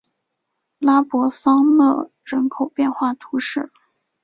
[0.79, 3.69] 拉博桑讷人口变化图示